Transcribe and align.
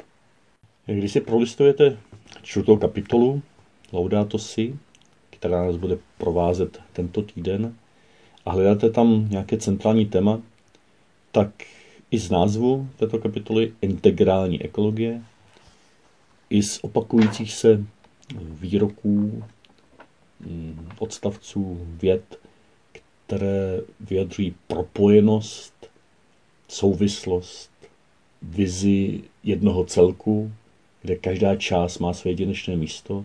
Když 0.87 1.13
si 1.13 1.21
prolistujete 1.21 1.99
čtvrtou 2.43 2.77
kapitolu 2.77 3.43
Laudato 3.93 4.39
si, 4.39 4.77
která 5.31 5.67
nás 5.67 5.77
bude 5.77 5.99
provázet 6.19 6.81
tento 6.93 7.23
týden, 7.23 7.75
a 8.47 8.51
hledáte 8.51 8.91
tam 8.91 9.27
nějaké 9.31 9.57
centrální 9.57 10.07
téma, 10.07 10.41
tak 11.33 11.51
i 12.11 12.19
z 12.19 12.31
názvu 12.31 12.89
této 12.97 13.19
kapitoly 13.19 13.73
integrální 13.81 14.63
ekologie, 14.63 15.23
i 16.51 16.63
z 16.63 16.79
opakujících 16.83 17.53
se 17.53 17.85
výroků, 18.41 19.45
mm, 20.41 20.89
odstavců, 20.99 21.87
věd, 22.03 22.39
které 23.27 23.81
vyjadřují 24.01 24.55
propojenost, 24.67 25.91
souvislost, 26.69 27.71
vizi 28.43 29.21
jednoho 29.45 29.85
celku, 29.85 30.53
kde 31.03 31.17
každá 31.17 31.57
část 31.57 31.99
má 31.99 32.13
své 32.13 32.31
jedinečné 32.31 32.77
místo 32.77 33.25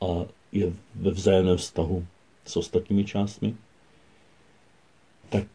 a 0.00 0.26
je 0.52 0.72
ve 0.94 1.10
vzájemném 1.10 1.56
vztahu 1.56 2.06
s 2.44 2.56
ostatními 2.56 3.04
částmi, 3.04 3.54
tak 5.28 5.46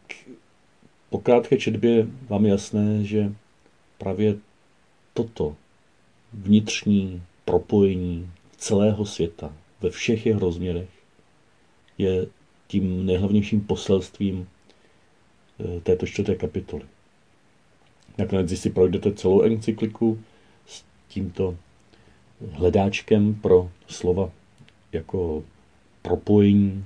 po 1.10 1.18
krátké 1.18 1.56
četbě 1.56 2.06
vám 2.28 2.44
je 2.44 2.50
jasné, 2.50 3.04
že 3.04 3.32
právě 3.98 4.36
toto 5.14 5.56
vnitřní 6.32 7.22
propojení 7.44 8.30
celého 8.56 9.06
světa 9.06 9.52
ve 9.80 9.90
všech 9.90 10.26
jeho 10.26 10.40
rozměrech 10.40 10.88
je 11.98 12.26
tím 12.66 13.06
nejhlavnějším 13.06 13.60
poselstvím 13.60 14.48
eh, 15.60 15.80
této 15.80 16.06
čtvrté 16.06 16.34
kapitoly. 16.34 16.84
Nakonec, 18.18 18.46
když 18.46 18.60
si 18.60 18.70
projdete 18.70 19.12
celou 19.12 19.42
encykliku 19.42 20.20
s 20.66 20.84
tímto 21.08 21.56
hledáčkem 22.52 23.34
pro 23.34 23.70
slova 23.86 24.30
jako 24.92 25.44
propojení 26.02 26.84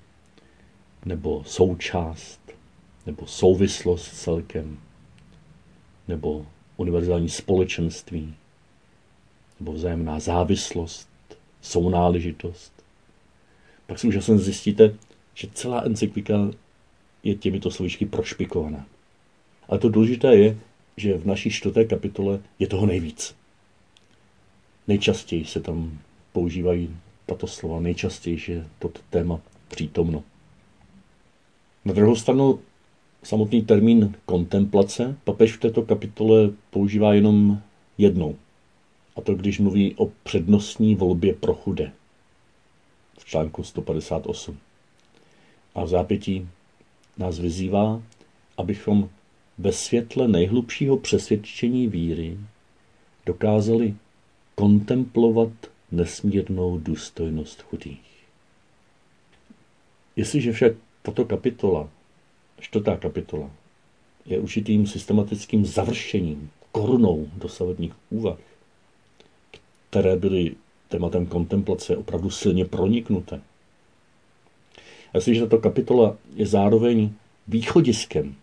nebo 1.05 1.45
součást 1.45 2.41
nebo 3.07 3.27
souvislost 3.27 4.09
celkem 4.13 4.79
nebo 6.09 6.47
univerzální 6.77 7.29
společenství 7.29 8.35
nebo 9.61 9.73
vzájemná 9.73 10.21
závislost, 10.21 11.09
sounáležitost. 11.61 12.73
Pak 13.87 13.99
si 13.99 14.09
úžasně 14.09 14.39
zjistíte, 14.39 14.95
že 15.35 15.49
celá 15.55 15.81
encyklika 15.81 16.51
je 17.23 17.35
těmito 17.35 17.71
slovíčky 17.71 18.07
prošpikovaná. 18.07 18.87
Ale 19.69 19.79
to 19.79 19.89
důležité 19.89 20.37
je, 20.37 20.59
že 20.97 21.19
v 21.19 21.27
naší 21.27 21.51
čtvrté 21.51 21.85
kapitole 21.85 22.41
je 22.59 22.67
toho 22.67 22.87
nejvíc. 22.87 23.35
Nejčastěji 24.91 25.45
se 25.45 25.61
tam 25.61 25.99
používají 26.33 26.97
tato 27.27 27.47
slova, 27.47 27.81
nejčastěji 27.81 28.39
je 28.49 28.67
toto 28.79 29.01
téma 29.11 29.41
přítomno. 29.69 30.23
Na 31.85 31.93
druhou 31.95 32.17
stranu 32.17 32.59
samotný 33.23 33.63
termín 33.63 34.15
kontemplace 34.27 35.17
papež 35.25 35.57
v 35.57 35.61
této 35.61 35.83
kapitole 35.83 36.51
používá 36.71 37.15
jenom 37.15 37.63
jednou. 37.99 38.37
A 39.17 39.21
to 39.21 39.35
když 39.35 39.59
mluví 39.59 39.95
o 39.97 40.11
přednostní 40.23 40.95
volbě 40.95 41.35
pro 41.35 41.55
chudé. 41.55 41.93
V 43.19 43.25
článku 43.25 43.63
158. 43.63 44.59
A 45.75 45.85
v 45.85 45.89
zápětí 45.89 46.49
nás 47.19 47.39
vyzývá, 47.39 48.03
abychom 48.57 49.09
ve 49.59 49.73
světle 49.73 50.29
nejhlubšího 50.29 50.97
přesvědčení 50.97 51.89
víry 51.89 52.39
dokázali 53.27 53.95
kontemplovat 54.61 55.53
nesmírnou 55.93 56.79
důstojnost 56.79 57.63
chudých. 57.63 58.01
Jestliže 60.17 60.53
však 60.53 60.73
tato 61.03 61.25
kapitola, 61.25 61.89
čtvrtá 62.61 62.97
kapitola, 62.97 63.51
je 64.27 64.39
určitým 64.39 64.87
systematickým 64.87 65.67
završením, 65.67 66.51
korunou 66.73 67.29
dosavadních 67.37 67.93
úvah, 68.11 68.39
které 69.91 70.17
byly 70.17 70.55
tématem 70.89 71.27
kontemplace 71.27 71.97
opravdu 71.97 72.31
silně 72.31 72.65
proniknuté. 72.65 73.41
A 75.13 75.15
jestliže 75.15 75.41
tato 75.41 75.59
kapitola 75.59 76.17
je 76.35 76.47
zároveň 76.47 77.13
východiskem 77.49 78.35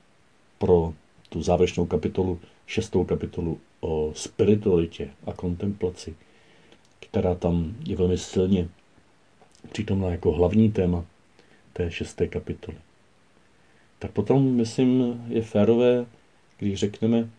pro 0.58 0.94
tu 1.30 1.42
závěrečnou 1.42 1.86
kapitolu, 1.86 2.40
šestou 2.68 3.04
kapitolu 3.04 3.60
o 3.80 4.12
spiritualitě 4.16 5.10
a 5.26 5.34
kontemplaci, 5.34 6.16
která 7.00 7.36
tam 7.36 7.76
je 7.88 7.96
velmi 7.96 8.18
silně 8.18 8.70
přítomná 9.72 10.10
jako 10.10 10.32
hlavní 10.32 10.72
téma 10.72 11.06
té 11.74 11.92
šesté 11.92 12.28
kapitoly. 12.28 12.78
Tak 14.00 14.12
potom, 14.12 14.56
myslím, 14.56 15.22
je 15.28 15.42
férové, 15.42 16.06
když 16.58 16.80
řekneme, 16.80 17.30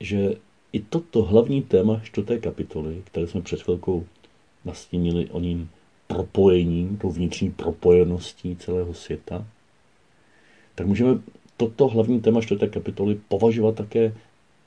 že 0.00 0.32
i 0.72 0.80
toto 0.80 1.22
hlavní 1.22 1.62
téma 1.62 2.00
čtvrté 2.04 2.38
kapitoly, 2.38 3.02
které 3.04 3.26
jsme 3.26 3.40
před 3.40 3.62
chvilkou 3.62 4.06
nastínili 4.64 5.30
o 5.30 5.40
ním 5.40 5.70
propojením, 6.06 6.96
tou 6.96 7.10
vnitřní 7.10 7.50
propojeností 7.50 8.56
celého 8.56 8.94
světa, 8.94 9.46
tak 10.74 10.86
můžeme 10.86 11.18
toto 11.56 11.88
hlavní 11.88 12.20
téma 12.20 12.40
čtvrté 12.40 12.68
kapitoly 12.68 13.20
považovat 13.28 13.74
také 13.74 14.14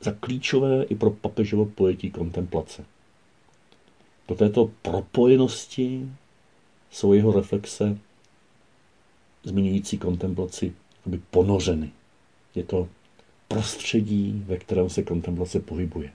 za 0.02 0.12
klíčové 0.12 0.84
i 0.84 0.96
pro 0.96 1.12
papežovo 1.12 1.66
pojetí 1.66 2.12
kontemplace. 2.12 2.86
Do 4.28 4.36
této 4.36 4.72
propojenosti 4.82 6.10
jsou 6.92 7.14
jeho 7.14 7.32
reflexe 7.32 7.98
zmiňující 9.44 9.98
kontemplaci 9.98 10.74
aby 11.06 11.22
ponořeny. 11.32 11.92
Je 12.56 12.64
to 12.64 12.88
prostředí, 13.48 14.44
ve 14.46 14.58
kterém 14.58 14.90
se 14.90 15.04
kontemplace 15.04 15.60
pohybuje. 15.60 16.14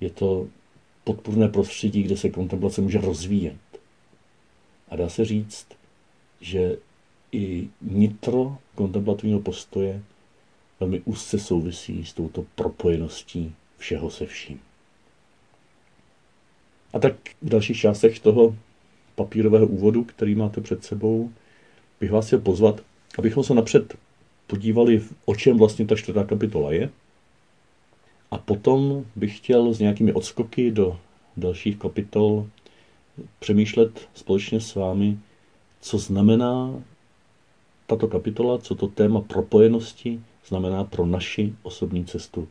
Je 0.00 0.10
to 0.10 0.48
podpůrné 1.04 1.48
prostředí, 1.48 2.02
kde 2.02 2.16
se 2.16 2.30
kontemplace 2.30 2.80
může 2.80 3.00
rozvíjet. 3.00 3.56
A 4.88 4.96
dá 4.96 5.08
se 5.08 5.24
říct, 5.24 5.66
že 6.40 6.76
i 7.32 7.68
nitro 7.80 8.58
kontemplativního 8.74 9.40
postoje 9.40 10.02
velmi 10.82 11.00
úzce 11.04 11.38
souvisí 11.38 12.04
s 12.04 12.12
touto 12.12 12.44
propojeností 12.54 13.54
všeho 13.78 14.10
se 14.10 14.26
vším. 14.26 14.60
A 16.92 16.98
tak 16.98 17.14
v 17.42 17.48
dalších 17.48 17.78
částech 17.78 18.20
toho 18.20 18.56
papírového 19.14 19.66
úvodu, 19.66 20.04
který 20.04 20.34
máte 20.34 20.60
před 20.60 20.84
sebou, 20.84 21.30
bych 22.00 22.10
vás 22.10 22.26
chtěl 22.26 22.40
pozvat, 22.40 22.80
abychom 23.18 23.44
se 23.44 23.54
napřed 23.54 23.94
podívali, 24.46 25.02
o 25.24 25.34
čem 25.34 25.58
vlastně 25.58 25.86
ta 25.86 25.96
čtvrtá 25.96 26.24
kapitola 26.24 26.72
je. 26.72 26.90
A 28.30 28.38
potom 28.38 29.04
bych 29.16 29.36
chtěl 29.36 29.74
s 29.74 29.78
nějakými 29.78 30.12
odskoky 30.12 30.70
do 30.70 30.98
dalších 31.36 31.76
kapitol 31.78 32.48
přemýšlet 33.38 34.08
společně 34.14 34.60
s 34.60 34.74
vámi, 34.74 35.18
co 35.80 35.98
znamená 35.98 36.82
tato 37.86 38.08
kapitola, 38.08 38.58
co 38.58 38.74
to 38.74 38.86
téma 38.88 39.20
propojenosti 39.20 40.20
znamená 40.46 40.84
pro 40.84 41.06
naši 41.06 41.54
osobní 41.62 42.04
cestu 42.04 42.48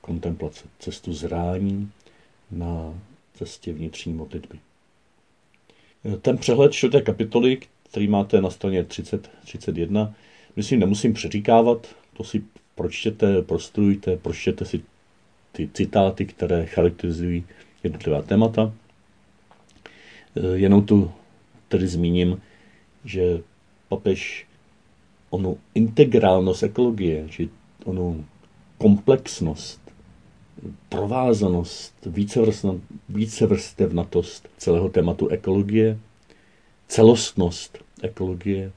kontemplace, 0.00 0.64
cestu 0.78 1.12
zrání 1.12 1.92
na 2.50 2.94
cestě 3.34 3.72
vnitřní 3.72 4.12
modlitby. 4.12 4.58
Ten 6.22 6.38
přehled 6.38 6.72
čtvrté 6.72 7.00
kapitoly, 7.00 7.58
který 7.90 8.08
máte 8.08 8.40
na 8.40 8.50
straně 8.50 8.84
30, 8.84 9.30
31, 9.44 10.14
myslím, 10.56 10.80
nemusím 10.80 11.12
přeříkávat, 11.12 11.96
to 12.12 12.24
si 12.24 12.44
pročtěte, 12.74 13.42
prostudujte, 13.42 14.16
pročtěte 14.16 14.64
si 14.64 14.82
ty 15.52 15.68
citáty, 15.74 16.26
které 16.26 16.66
charakterizují 16.66 17.44
jednotlivá 17.84 18.22
témata. 18.22 18.72
Jenom 20.54 20.86
tu 20.86 21.12
tedy 21.68 21.88
zmíním, 21.88 22.42
že 23.04 23.42
papež 23.88 24.46
onu 25.30 25.58
integrálnost 25.74 26.62
ekologie, 26.62 27.26
či 27.28 27.48
onu 27.84 28.24
komplexnost, 28.78 29.80
provázanost, 30.88 32.08
vícevrstevnatost 33.08 34.48
celého 34.56 34.88
tématu 34.88 35.28
ekologie, 35.28 35.98
celostnost 36.88 37.78
ekologie 38.02 38.72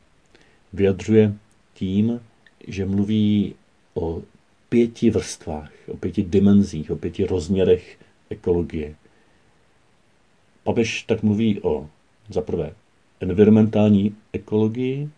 vyjadřuje 0.73 1.33
tím, 1.73 2.21
že 2.67 2.85
mluví 2.85 3.55
o 3.93 4.21
pěti 4.69 5.09
vrstvách, 5.09 5.71
o 5.87 5.97
pěti 5.97 6.23
dimenzích, 6.23 6.91
o 6.91 6.95
pěti 6.95 7.25
rozměrech 7.25 7.97
ekologie. 8.29 8.95
Papež 10.63 11.03
tak 11.03 11.23
mluví 11.23 11.61
o, 11.61 11.89
za 12.29 12.41
prvé, 12.41 12.73
environmentální 13.19 14.15
ekologii, 14.33 15.09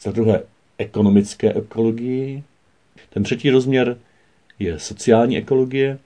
za 0.00 0.10
druhé 0.10 0.42
ekonomické 0.78 1.52
ekologii, 1.54 2.42
ten 3.10 3.22
třetí 3.22 3.50
rozměr 3.50 3.98
je 4.58 4.78
sociální 4.78 5.36
ekologie, 5.36 5.98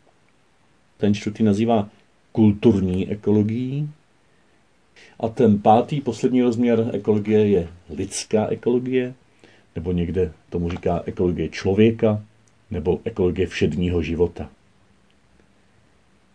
ten 0.96 1.14
čtvrtý 1.14 1.42
nazývá 1.42 1.88
kulturní 2.32 3.10
ekologií. 3.10 3.90
A 5.20 5.28
ten 5.28 5.58
pátý, 5.58 6.00
poslední 6.00 6.42
rozměr 6.42 6.90
ekologie 6.92 7.48
je 7.48 7.68
lidská 7.90 8.46
ekologie, 8.46 9.14
nebo 9.74 9.92
někde 9.92 10.32
tomu 10.50 10.70
říká 10.70 11.02
ekologie 11.06 11.48
člověka, 11.48 12.22
nebo 12.70 13.00
ekologie 13.04 13.46
všedního 13.46 14.02
života. 14.02 14.50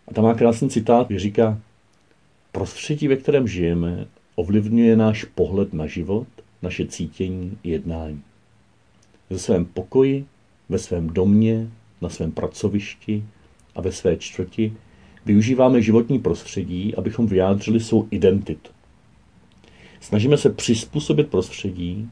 A 0.08 0.14
tam 0.14 0.24
má 0.24 0.34
krásný 0.34 0.70
citát, 0.70 1.06
který 1.06 1.20
říká, 1.20 1.60
prostředí, 2.52 3.08
ve 3.08 3.16
kterém 3.16 3.48
žijeme, 3.48 4.08
ovlivňuje 4.36 4.96
náš 4.96 5.24
pohled 5.24 5.74
na 5.74 5.88
život, 5.88 6.28
naše 6.62 6.88
cítění 6.88 7.58
i 7.64 7.70
jednání. 7.70 8.22
Ve 9.30 9.40
svém 9.40 9.66
pokoji, 9.66 10.26
ve 10.70 10.80
svém 10.80 11.08
domě, 11.10 11.70
na 12.02 12.10
svém 12.10 12.32
pracovišti 12.32 13.24
a 13.76 13.82
ve 13.82 13.92
své 13.92 14.18
čtvrti 14.18 14.74
využíváme 15.26 15.82
životní 15.82 16.20
prostředí, 16.20 16.96
abychom 16.96 17.28
vyjádřili 17.28 17.80
svou 17.80 18.08
identitu. 18.12 18.72
Snažíme 20.00 20.38
se 20.38 20.50
přizpůsobit 20.50 21.28
prostředí 21.28 22.10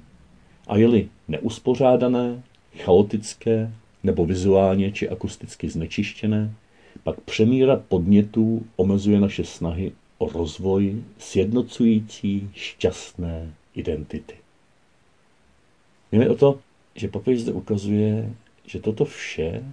a 0.67 0.77
je-li 0.77 1.09
neuspořádané, 1.27 2.43
chaotické 2.77 3.71
nebo 4.03 4.25
vizuálně 4.25 4.91
či 4.91 5.09
akusticky 5.09 5.69
znečištěné, 5.69 6.53
pak 7.03 7.21
přemíra 7.21 7.75
podnětů 7.75 8.65
omezuje 8.75 9.19
naše 9.19 9.43
snahy 9.43 9.91
o 10.17 10.29
rozvoj 10.29 11.03
sjednocující 11.17 12.49
šťastné 12.53 13.53
identity. 13.75 14.35
Jde 16.11 16.29
o 16.29 16.35
to, 16.35 16.59
že 16.95 17.07
papež 17.07 17.41
zde 17.41 17.51
ukazuje, 17.51 18.33
že 18.65 18.79
toto 18.79 19.05
vše, 19.05 19.63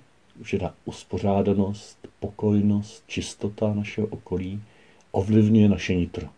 že 0.45 0.59
ta 0.59 0.75
uspořádanost, 0.85 2.09
pokojnost, 2.21 3.05
čistota 3.07 3.75
našeho 3.75 4.07
okolí 4.07 4.63
ovlivňuje 5.11 5.69
naše 5.69 5.95
nitro. 5.95 6.29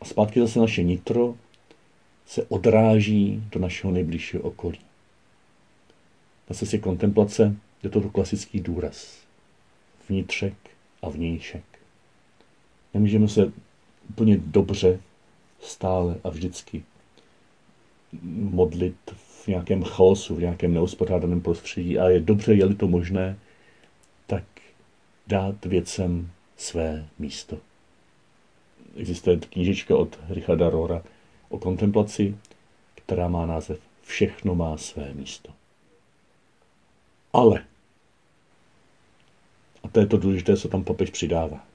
A 0.00 0.04
zpátky 0.04 0.40
zase 0.40 0.58
naše 0.58 0.82
nitro 0.82 1.36
se 2.26 2.42
odráží 2.42 3.42
do 3.50 3.60
našeho 3.60 3.92
nejbližšího 3.92 4.42
okolí. 4.42 4.78
Na 6.50 6.56
cestě 6.56 6.78
kontemplace 6.78 7.56
je 7.82 7.90
to 7.90 8.00
klasický 8.00 8.60
důraz. 8.60 9.18
Vnitřek 10.08 10.54
a 11.02 11.08
vnějšek. 11.08 11.64
Nemůžeme 12.94 13.28
se 13.28 13.52
úplně 14.10 14.36
dobře 14.36 15.00
stále 15.60 16.16
a 16.24 16.28
vždycky 16.30 16.82
modlit 18.32 18.96
v 19.16 19.46
nějakém 19.46 19.84
chaosu, 19.84 20.34
v 20.34 20.40
nějakém 20.40 20.74
neuspořádaném 20.74 21.40
prostředí 21.40 21.98
a 21.98 22.08
je 22.08 22.20
dobře, 22.20 22.54
je-li 22.54 22.74
to 22.74 22.88
možné, 22.88 23.38
tak 24.26 24.44
dát 25.26 25.64
věcem 25.64 26.30
své 26.56 27.08
místo. 27.18 27.58
Existuje 28.96 29.36
knížička 29.36 29.96
od 29.96 30.18
Richarda 30.28 30.70
Rora 30.70 31.02
o 31.48 31.58
kontemplaci, 31.58 32.36
která 32.94 33.28
má 33.28 33.46
název 33.46 33.80
Všechno 34.08 34.54
má 34.54 34.76
své 34.76 35.14
místo. 35.14 35.52
Ale, 37.32 37.64
a 39.82 39.88
to 39.88 40.00
je 40.00 40.06
to 40.06 40.16
důležité, 40.16 40.56
co 40.56 40.68
tam 40.68 40.84
papež 40.84 41.10
přidává, 41.10 41.66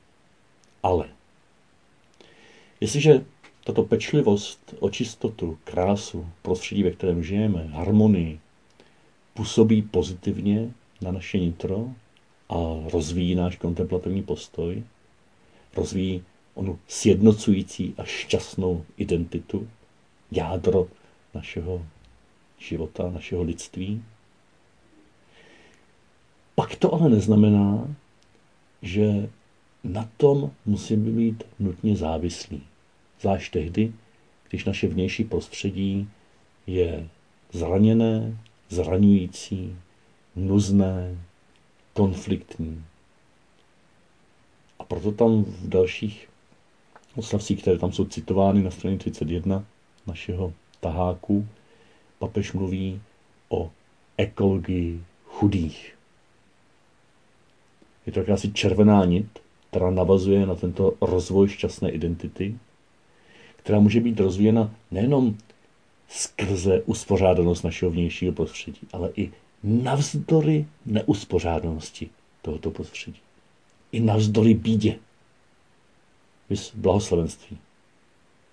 ale, 0.83 1.09
jestliže 2.81 3.25
tato 3.63 3.83
pečlivost 3.83 4.75
o 4.80 4.89
čistotu, 4.89 5.57
krásu, 5.63 6.27
prostředí, 6.42 6.83
ve 6.83 6.92
kterém 6.92 7.24
žijeme, 7.24 7.68
harmonii, 7.68 8.39
působí 9.33 9.81
pozitivně 9.81 10.71
na 11.01 11.12
naše 11.12 11.39
nitro 11.39 11.89
a 12.50 12.56
rozvíjí 12.92 13.36
náš 13.36 13.56
kontemplativní 13.56 14.24
postoj, 14.24 14.83
rozvíjí 15.75 16.24
onu 16.54 16.80
sjednocující 16.88 17.94
a 17.98 18.04
šťastnou 18.04 18.86
identitu, 18.98 19.68
jádro 20.31 20.88
našeho 21.33 21.86
života, 22.57 23.10
našeho 23.10 23.44
lidství. 23.44 24.04
Pak 26.56 26.75
to 26.75 26.94
ale 26.94 27.10
neznamená, 27.10 27.95
že 28.81 29.30
na 29.83 30.10
tom 30.18 30.51
musíme 30.65 31.12
být 31.12 31.44
nutně 31.60 31.95
závislí. 31.95 32.63
Zvlášť 33.24 33.54
tehdy, 33.54 33.94
když 34.50 34.66
naše 34.66 34.88
vnější 34.88 35.24
prostředí 35.24 36.10
je 36.68 37.08
zraněné, 37.52 38.38
zraňující, 38.70 39.75
nuzné, 40.36 41.18
konfliktní. 41.94 42.84
A 44.80 44.84
proto 44.84 45.12
tam 45.12 45.44
v 45.44 45.70
dalších 45.70 46.30
odstavcích, 47.16 47.62
které 47.62 47.77
tam 47.77 47.92
jsou 47.92 48.06
citovány 48.06 48.63
na 48.63 48.72
straně 48.72 48.98
31 48.98 49.65
našeho 50.08 50.53
taháku, 50.80 51.48
papež 52.20 52.53
mluví 52.53 53.01
o 53.50 53.72
ekologii 54.18 55.03
chudých. 55.25 55.96
Je 58.06 58.12
to 58.12 58.20
jakási 58.20 58.53
červená 58.53 59.06
nit, 59.06 59.39
která 59.70 59.92
navazuje 59.92 60.46
na 60.46 60.56
tento 60.56 60.94
rozvoj 61.01 61.48
šťastné 61.48 61.89
identity, 61.89 62.60
která 63.63 63.79
může 63.79 64.00
být 64.00 64.20
rozvíjena 64.20 64.75
nejenom 64.91 65.38
skrze 66.10 66.82
uspořádanost 66.82 67.63
našeho 67.63 67.91
vnějšího 67.91 68.34
prostředí, 68.34 68.79
ale 68.93 69.10
i 69.15 69.32
navzdory 69.63 70.65
neuspořádanosti 70.86 72.10
tohoto 72.41 72.72
prostředí. 72.72 73.20
I 73.91 74.00
navzdory 74.00 74.53
bídě. 74.53 75.00
Vys 76.50 76.72
blahoslavenství. 76.75 77.58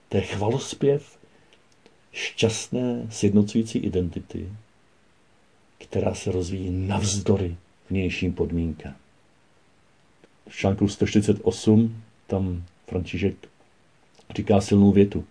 To 0.09 0.17
je 0.17 0.23
chvalospěv 0.23 1.19
šťastné 2.13 3.07
sjednocující 3.11 3.79
identity, 3.79 4.49
která 5.79 6.15
se 6.15 6.33
rozvíjí 6.33 6.71
navzdory 6.71 7.57
vnějším 7.91 8.33
podmínkám. 8.33 8.95
V 10.49 10.57
článku 10.57 10.89
148 10.89 12.03
tam 12.27 12.65
František 12.87 13.50
říká 14.37 14.61
silnou 14.61 14.93
větu. 14.93 15.25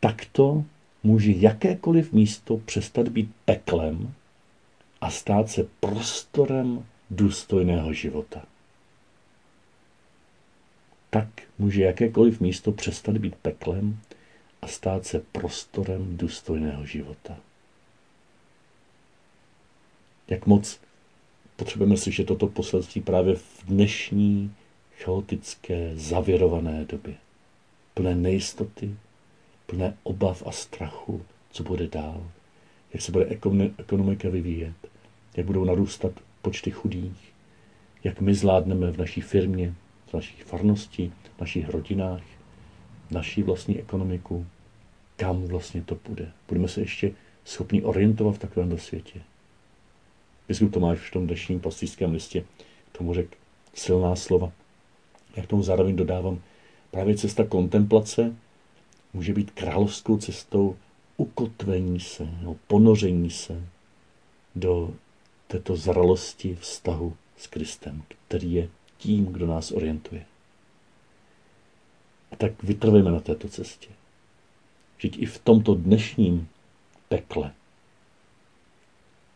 Takto 0.00 0.64
může 1.02 1.32
jakékoliv 1.32 2.12
místo 2.12 2.56
přestat 2.56 3.08
být 3.08 3.30
peklem 3.44 4.14
a 5.00 5.10
stát 5.10 5.50
se 5.50 5.66
prostorem 5.80 6.86
důstojného 7.10 7.92
života. 7.92 8.42
Tak 11.10 11.28
může 11.58 11.82
jakékoliv 11.82 12.40
místo 12.40 12.72
přestat 12.72 13.16
být 13.16 13.34
peklem 13.34 14.00
a 14.62 14.66
stát 14.66 15.06
se 15.06 15.20
prostorem 15.32 16.16
důstojného 16.16 16.86
života. 16.86 17.36
Jak 20.28 20.46
moc 20.46 20.80
potřebujeme 21.56 21.96
slyšet 21.96 22.26
toto 22.26 22.46
poselství 22.46 23.00
právě 23.00 23.34
v 23.34 23.64
dnešní 23.64 24.54
chaotické, 24.98 25.92
zavěrované 25.94 26.84
době 26.84 27.23
plné 27.94 28.14
nejistoty, 28.14 28.96
plné 29.66 29.96
obav 30.02 30.42
a 30.46 30.52
strachu, 30.52 31.22
co 31.50 31.62
bude 31.62 31.86
dál, 31.86 32.30
jak 32.92 33.02
se 33.02 33.12
bude 33.12 33.26
ekonomika 33.78 34.28
vyvíjet, 34.28 34.74
jak 35.36 35.46
budou 35.46 35.64
narůstat 35.64 36.12
počty 36.42 36.70
chudých, 36.70 37.32
jak 38.04 38.20
my 38.20 38.34
zvládneme 38.34 38.90
v 38.90 38.98
naší 38.98 39.20
firmě, 39.20 39.74
naší 40.14 40.42
farnosti, 40.42 41.12
našich 41.40 41.68
rodinách, 41.68 42.22
naší 43.10 43.42
vlastní 43.42 43.78
ekonomiku, 43.78 44.46
kam 45.16 45.42
vlastně 45.42 45.82
to 45.82 45.94
půjde. 45.94 46.32
Budeme 46.48 46.68
se 46.68 46.80
ještě 46.80 47.12
schopni 47.44 47.82
orientovat 47.82 48.34
v 48.34 48.38
takovém 48.38 48.78
světě. 48.78 49.20
Biskup 50.48 50.72
Tomáš 50.72 50.98
v 50.98 51.12
tom 51.12 51.26
dnešním 51.26 51.60
pastýřském 51.60 52.12
listě 52.12 52.44
tomu 52.92 53.14
řekl 53.14 53.36
silná 53.74 54.16
slova. 54.16 54.52
Já 55.36 55.42
k 55.42 55.46
tomu 55.46 55.62
zároveň 55.62 55.96
dodávám, 55.96 56.40
právě 56.94 57.16
cesta 57.16 57.44
kontemplace 57.44 58.34
může 59.12 59.32
být 59.32 59.50
královskou 59.50 60.18
cestou 60.18 60.76
ukotvení 61.16 62.00
se, 62.00 62.28
no, 62.42 62.56
ponoření 62.66 63.30
se 63.30 63.62
do 64.54 64.94
této 65.46 65.76
zralosti 65.76 66.54
vztahu 66.60 67.16
s 67.36 67.46
Kristem, 67.46 68.02
který 68.26 68.52
je 68.52 68.68
tím, 68.98 69.26
kdo 69.26 69.46
nás 69.46 69.72
orientuje. 69.72 70.26
A 72.32 72.36
tak 72.36 72.62
vytrvíme 72.62 73.10
na 73.10 73.20
této 73.20 73.48
cestě. 73.48 73.88
Vždyť 74.96 75.18
i 75.18 75.26
v 75.26 75.38
tomto 75.38 75.74
dnešním 75.74 76.48
pekle 77.08 77.52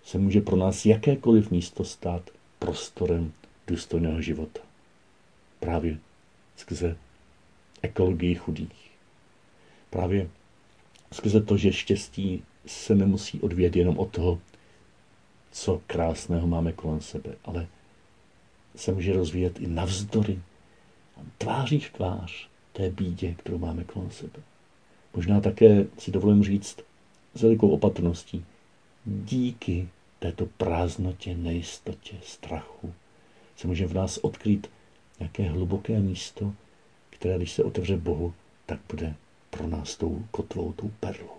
se 0.04 0.18
může 0.18 0.40
pro 0.40 0.56
nás 0.56 0.86
jakékoliv 0.86 1.50
místo 1.50 1.84
stát 1.84 2.30
prostorem 2.58 3.32
důstojného 3.66 4.22
života. 4.22 4.60
Právě 5.60 5.98
skrze 6.56 6.96
ekologii 7.82 8.34
chudých. 8.34 8.90
Právě 9.90 10.28
skrze 11.12 11.40
to, 11.40 11.56
že 11.56 11.72
štěstí 11.72 12.42
se 12.66 12.94
nemusí 12.94 13.40
odvět 13.40 13.76
jenom 13.76 13.98
od 13.98 14.10
toho, 14.10 14.38
co 15.52 15.82
krásného 15.86 16.46
máme 16.46 16.72
kolem 16.72 17.00
sebe, 17.00 17.34
ale 17.44 17.66
se 18.76 18.92
může 18.92 19.12
rozvíjet 19.12 19.60
i 19.60 19.66
navzdory, 19.66 20.38
tváří 21.38 21.80
v 21.80 21.92
tvář 21.92 22.48
té 22.72 22.90
bídě, 22.90 23.34
kterou 23.34 23.58
máme 23.58 23.84
kolem 23.84 24.10
sebe. 24.10 24.40
Možná 25.14 25.40
také 25.40 25.86
si 25.98 26.10
dovolím 26.10 26.44
říct 26.44 26.80
s 27.34 27.42
velikou 27.42 27.68
opatrností, 27.68 28.44
díky 29.06 29.88
této 30.18 30.46
prázdnotě, 30.46 31.36
nejistotě, 31.36 32.16
strachu, 32.22 32.94
se 33.56 33.66
může 33.66 33.86
v 33.86 33.94
nás 33.94 34.18
odkrýt 34.18 34.70
nějaké 35.20 35.42
hluboké 35.42 36.00
místo, 36.00 36.52
které, 37.18 37.36
když 37.36 37.52
se 37.52 37.64
otevře 37.64 37.96
Bohu, 37.96 38.34
tak 38.66 38.80
bude 38.90 39.14
pro 39.50 39.66
nás 39.66 39.96
tou 39.96 40.24
kotvou, 40.30 40.72
tou 40.72 40.90
perlou. 41.00 41.38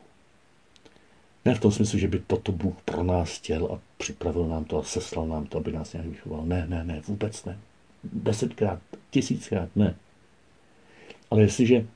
Ne 1.46 1.56
v 1.56 1.60
tom 1.60 1.72
smyslu, 1.72 2.00
že 2.00 2.08
by 2.08 2.20
toto 2.28 2.52
Bůh 2.52 2.76
pro 2.86 3.04
nás 3.04 3.38
chtěl 3.38 3.66
a 3.66 3.80
připravil 3.98 4.48
nám 4.48 4.66
to 4.66 4.80
a 4.80 4.84
seslal 4.84 5.28
nám 5.28 5.46
to, 5.46 5.58
aby 5.58 5.72
nás 5.72 5.94
nějak 5.94 6.08
vychoval. 6.08 6.46
Ne, 6.46 6.66
ne, 6.68 6.84
ne, 6.84 7.02
vůbec 7.08 7.46
ne. 7.46 7.60
Desetkrát, 8.04 8.80
tisíckrát 9.10 9.70
ne. 9.76 9.96
Ale 11.32 11.42
jestliže 11.42 11.88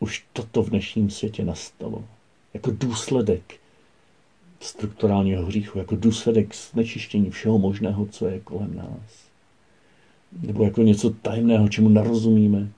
už 0.00 0.24
toto 0.32 0.62
v 0.62 0.70
dnešním 0.70 1.10
světě 1.10 1.44
nastalo, 1.44 2.04
jako 2.54 2.70
důsledek 2.70 3.54
strukturálního 4.60 5.46
hříchu, 5.46 5.78
jako 5.78 5.96
důsledek 5.96 6.54
znečištění 6.54 7.30
všeho 7.30 7.58
možného, 7.58 8.06
co 8.06 8.26
je 8.26 8.40
kolem 8.40 8.76
nás, 8.76 9.28
nebo 10.42 10.64
jako 10.64 10.82
něco 10.82 11.10
tajemného, 11.10 11.68
čemu 11.68 11.88
narozumíme, 11.88 12.68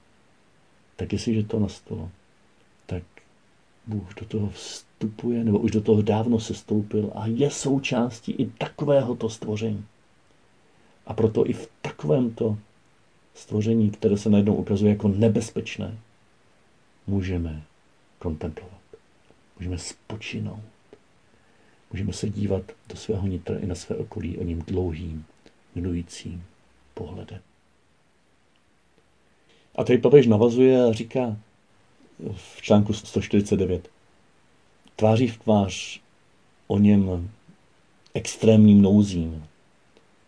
tak 0.97 1.13
jestliže 1.13 1.43
to 1.43 1.59
nastalo, 1.59 2.11
tak 2.87 3.03
Bůh 3.87 4.15
do 4.15 4.27
toho 4.27 4.51
vstupuje, 4.51 5.45
nebo 5.45 5.59
už 5.59 5.71
do 5.71 5.81
toho 5.81 6.03
dávno 6.03 6.41
se 6.41 6.55
stoupil 6.55 7.11
a 7.15 7.27
je 7.27 7.51
součástí 7.51 8.33
i 8.33 8.47
takovéhoto 8.47 9.31
stvoření. 9.31 9.85
A 11.07 11.15
proto 11.15 11.49
i 11.49 11.53
v 11.53 11.69
takovémto 11.83 12.59
stvoření, 13.35 13.91
které 13.91 14.17
se 14.17 14.31
najednou 14.31 14.55
ukazuje 14.55 14.91
jako 14.91 15.09
nebezpečné, 15.09 15.99
můžeme 17.07 17.63
kontemplovat. 18.19 18.81
Můžeme 19.59 19.79
spočinout. 19.79 20.61
Můžeme 21.93 22.13
se 22.13 22.29
dívat 22.29 22.63
do 22.89 22.97
svého 22.97 23.27
nitra 23.27 23.59
i 23.59 23.67
na 23.67 23.75
své 23.75 23.97
okolí 23.97 24.39
o 24.39 24.43
ním 24.43 24.63
dlouhým, 24.67 25.25
milujícím 25.75 26.45
pohledem. 26.95 27.41
A 29.77 29.85
tady 29.85 29.99
papež 29.99 30.27
navazuje 30.27 30.85
a 30.85 30.93
říká 30.93 31.37
v 32.37 32.63
článku 32.63 32.93
149. 32.93 33.89
Tváří 34.97 35.29
v 35.29 35.39
tvář 35.39 36.01
o 36.67 36.79
něm 36.79 37.31
extrémním 38.15 38.83
nouzím, 38.83 39.47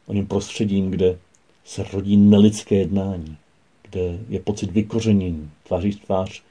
o 0.07 0.13
něm 0.13 0.27
prostředím, 0.27 0.91
kde 0.91 1.19
se 1.65 1.85
rodí 1.93 2.17
nelidské 2.17 2.75
jednání, 2.75 3.37
kde 3.83 4.19
je 4.29 4.41
pocit 4.41 4.71
vykořenění, 4.71 5.51
tváří 5.63 5.93
v 5.93 6.01
tvář 6.01 6.43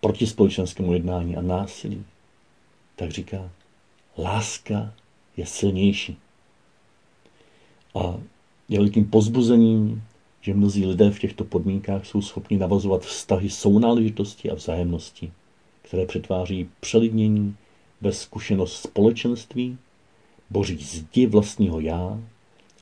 proti 0.00 0.26
společenskému 0.26 0.92
jednání 0.92 1.36
a 1.36 1.40
násilí, 1.40 2.04
tak 2.96 3.10
říká, 3.10 3.50
láska 4.18 4.92
je 5.36 5.46
silnější. 5.46 6.16
A 7.94 8.20
je 8.68 8.78
velikým 8.78 9.10
pozbuzením, 9.10 10.02
že 10.40 10.54
mnozí 10.54 10.86
lidé 10.86 11.10
v 11.10 11.18
těchto 11.18 11.44
podmínkách 11.44 12.06
jsou 12.06 12.22
schopni 12.22 12.58
navazovat 12.58 13.02
vztahy 13.02 13.50
sounáležitosti 13.50 14.50
a 14.50 14.54
vzájemnosti, 14.54 15.32
které 15.82 16.06
přetváří 16.06 16.70
přelidnění 16.80 17.56
ve 18.00 18.12
zkušenost 18.12 18.82
společenství, 18.82 19.78
boří 20.50 20.76
zdi 20.76 21.26
vlastního 21.26 21.80
já 21.80 22.20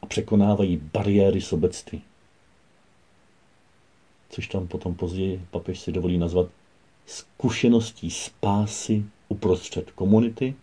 a 0.03 0.07
překonávají 0.07 0.77
bariéry 0.93 1.41
sobectví. 1.41 2.03
Což 4.31 4.49
tam 4.49 4.69
potom 4.69 4.95
později 4.95 5.43
papež 5.51 5.81
si 5.81 5.93
dovolí 5.93 6.19
nazvat 6.19 6.49
zkušeností 7.07 8.11
spásy 8.11 9.05
uprostřed 9.29 9.91
komunity, 9.91 10.55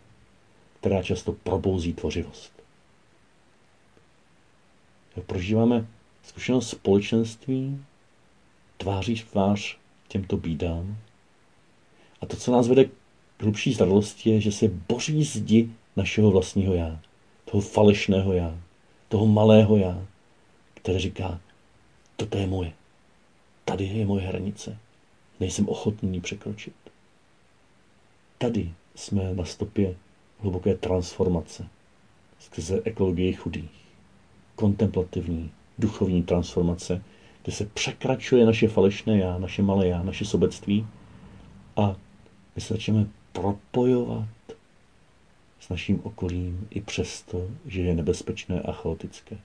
která 0.79 1.03
často 1.03 1.31
probouzí 1.31 1.93
tvořivost. 1.93 2.51
Prožíváme 5.25 5.87
zkušenost 6.25 6.69
společenství 6.69 7.85
tváří 8.77 9.15
v 9.15 9.31
tvář 9.31 9.77
těmto 10.07 10.37
bídám. 10.37 10.97
A 12.21 12.25
to, 12.25 12.37
co 12.37 12.51
nás 12.51 12.67
vede 12.67 12.85
k 12.85 12.91
hlubší 13.39 13.73
zralosti, 13.73 14.29
je, 14.29 14.41
že 14.41 14.51
se 14.51 14.67
boří 14.67 15.23
zdi 15.23 15.69
našeho 15.95 16.31
vlastního 16.31 16.73
já, 16.73 16.99
toho 17.45 17.61
falešného 17.61 18.33
já, 18.33 18.57
toho 19.09 19.25
malého 19.25 19.77
já, 19.77 20.05
které 20.73 20.99
říká, 20.99 21.39
toto 22.15 22.37
je 22.37 22.47
moje. 22.47 22.73
Tady 23.65 23.83
je 23.85 24.05
moje 24.05 24.27
hranice. 24.27 24.77
Nejsem 25.39 25.69
ochotný 25.69 26.21
překročit. 26.21 26.75
Tady 28.37 28.73
jsme 28.95 29.33
na 29.33 29.45
stopě 29.45 29.95
hluboké 30.39 30.75
transformace 30.75 31.67
skrze 32.39 32.81
ekologii 32.85 33.33
chudých, 33.33 33.85
kontemplativní, 34.55 35.51
duchovní 35.79 36.23
transformace, 36.23 37.03
kde 37.43 37.53
se 37.53 37.65
překračuje 37.65 38.45
naše 38.45 38.67
falešné 38.67 39.17
já, 39.17 39.37
naše 39.37 39.61
malé 39.61 39.87
já, 39.87 40.03
naše 40.03 40.25
sobectví 40.25 40.87
a 41.75 41.95
my 42.55 42.61
se 42.61 42.73
začneme 42.73 43.05
propojovat 43.31 44.27
s 45.59 45.69
naším 45.69 45.99
okolím 46.03 46.67
i 46.69 46.81
přesto, 46.81 47.47
že 47.65 47.81
je 47.81 47.95
nebezpečné 47.95 48.61
a 48.61 48.71
chaotické. 48.71 49.37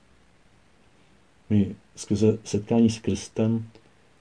My 1.51 1.77
skrze 1.97 2.39
setkání 2.45 2.91
s 2.91 2.99
Kristem 2.99 3.67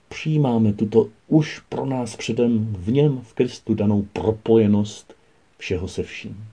přijímáme 0.09 0.73
tuto 0.73 1.09
už 1.27 1.59
pro 1.59 1.85
nás 1.85 2.15
předem 2.15 2.75
v 2.79 2.91
něm, 2.91 3.21
v 3.21 3.33
Kristu, 3.33 3.73
danou 3.73 4.01
propojenost 4.01 5.15
všeho 5.57 5.87
se 5.87 6.03
vším. 6.03 6.45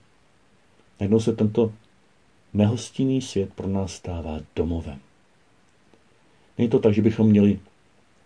Najednou 1.00 1.20
se 1.20 1.32
tento 1.32 1.72
nehostinný 2.54 3.22
svět 3.22 3.52
pro 3.54 3.68
nás 3.68 3.92
stává 3.92 4.40
domovem. 4.56 4.98
Není 6.58 6.70
to 6.70 6.78
tak, 6.78 6.94
že 6.94 7.02
bychom 7.02 7.28
měli 7.28 7.58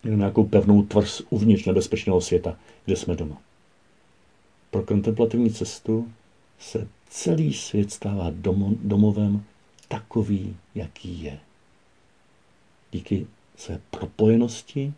nějakou 0.03 0.43
pevnou 0.43 0.83
tvrz 0.83 1.21
uvnitř 1.29 1.65
nebezpečného 1.65 2.21
světa, 2.21 2.57
kde 2.85 2.95
jsme 2.95 3.15
doma. 3.15 3.41
Pro 4.71 4.83
kontemplativní 4.83 5.53
cestu 5.53 6.11
se 6.59 6.87
celý 7.09 7.53
svět 7.53 7.91
stává 7.91 8.31
domovem 8.81 9.43
takový, 9.87 10.55
jaký 10.75 11.23
je. 11.23 11.39
Díky 12.91 13.27
své 13.55 13.81
propojenosti 13.91 14.93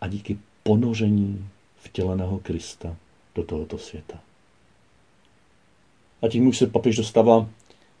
a 0.00 0.08
díky 0.08 0.38
ponoření 0.62 1.48
vtěleného 1.82 2.38
Krista 2.38 2.96
do 3.34 3.42
tohoto 3.42 3.78
světa. 3.78 4.20
A 6.22 6.28
tím 6.28 6.46
už 6.46 6.58
se 6.58 6.66
papež 6.66 6.96
dostává 6.96 7.48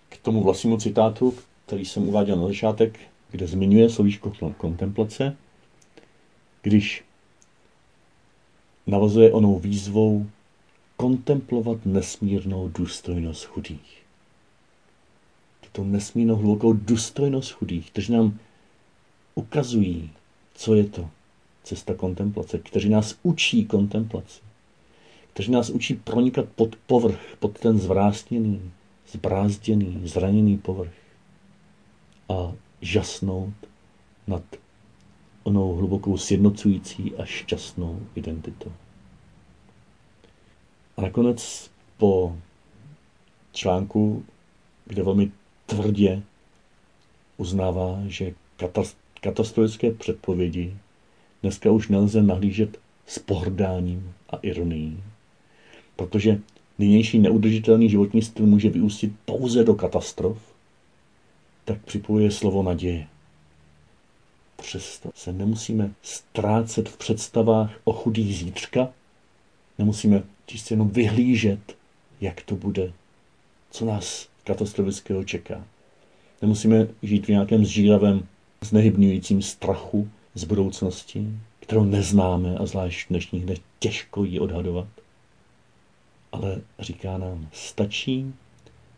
k 0.08 0.16
tomu 0.16 0.42
vlastnímu 0.42 0.76
citátu, 0.76 1.34
který 1.66 1.84
jsem 1.84 2.08
uváděl 2.08 2.36
na 2.36 2.46
začátek, 2.46 3.00
kde 3.30 3.46
zmiňuje 3.46 3.90
slovíčko 3.90 4.32
kontemplace, 4.56 5.36
když 6.62 7.04
navazuje 8.86 9.32
onou 9.32 9.58
výzvou 9.58 10.26
kontemplovat 10.96 11.86
nesmírnou 11.86 12.68
důstojnost 12.68 13.44
chudých. 13.44 14.02
Tuto 15.60 15.84
nesmírnou 15.84 16.36
hlubokou 16.36 16.72
důstojnost 16.72 17.52
chudých, 17.52 17.90
kteří 17.90 18.12
nám 18.12 18.38
ukazují, 19.34 20.10
co 20.54 20.74
je 20.74 20.84
to 20.84 21.10
cesta 21.62 21.94
kontemplace, 21.94 22.58
kteří 22.58 22.88
nás 22.88 23.18
učí 23.22 23.64
kontemplaci, 23.64 24.40
kteří 25.32 25.50
nás 25.50 25.70
učí 25.70 25.94
pronikat 25.94 26.48
pod 26.48 26.76
povrch, 26.86 27.36
pod 27.38 27.58
ten 27.58 27.78
zvrástěný, 27.78 28.70
zbrázděný, 29.12 30.00
zraněný 30.04 30.58
povrch 30.58 30.94
a 32.28 32.52
žasnout 32.80 33.54
nad 34.26 34.42
onou 35.42 35.74
hlubokou 35.74 36.16
sjednocující 36.16 37.16
a 37.16 37.24
šťastnou 37.24 38.00
identitou. 38.14 38.72
A 40.96 41.02
nakonec 41.02 41.70
po 41.96 42.36
článku, 43.52 44.24
kde 44.86 45.02
velmi 45.02 45.30
tvrdě 45.66 46.22
uznává, 47.36 48.02
že 48.06 48.34
katastrofické 49.20 49.90
předpovědi 49.90 50.76
dneska 51.42 51.70
už 51.70 51.88
nelze 51.88 52.22
nahlížet 52.22 52.78
s 53.06 53.18
pohrdáním 53.18 54.14
a 54.30 54.36
ironií, 54.36 55.02
protože 55.96 56.40
nynější 56.78 57.18
neudržitelný 57.18 57.90
životní 57.90 58.22
styl 58.22 58.46
může 58.46 58.70
vyústit 58.70 59.12
pouze 59.24 59.64
do 59.64 59.74
katastrof, 59.74 60.47
tak 61.68 61.84
připojuje 61.84 62.30
slovo 62.30 62.62
naděje. 62.62 63.06
Přesto 64.56 65.10
se 65.14 65.32
nemusíme 65.32 65.90
ztrácet 66.02 66.88
v 66.88 66.96
představách 66.96 67.70
o 67.84 67.92
chudých 67.92 68.38
zítřka, 68.38 68.88
nemusíme 69.78 70.22
čistě 70.46 70.74
jenom 70.74 70.88
vyhlížet, 70.90 71.76
jak 72.20 72.42
to 72.42 72.56
bude, 72.56 72.92
co 73.70 73.84
nás 73.84 74.28
katastrofického 74.44 75.24
čeká. 75.24 75.64
Nemusíme 76.42 76.86
žít 77.02 77.26
v 77.26 77.28
nějakém 77.28 77.64
zžíravém, 77.64 78.26
znehybňujícím 78.60 79.42
strachu 79.42 80.10
z 80.34 80.44
budoucnosti, 80.44 81.26
kterou 81.60 81.84
neznáme 81.84 82.58
a 82.58 82.66
zvlášť 82.66 83.06
v 83.06 83.08
dnešních 83.08 83.44
dnech 83.44 83.58
těžko 83.78 84.24
ji 84.24 84.40
odhadovat. 84.40 84.88
Ale 86.32 86.60
říká 86.78 87.18
nám, 87.18 87.48
stačí, 87.52 88.34